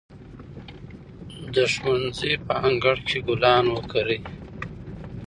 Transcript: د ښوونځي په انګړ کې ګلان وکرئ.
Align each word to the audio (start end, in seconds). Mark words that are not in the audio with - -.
د 1.53 1.55
ښوونځي 1.73 2.31
په 2.45 2.53
انګړ 2.67 2.97
کې 3.07 3.17
ګلان 3.27 3.65
وکرئ. 3.71 4.19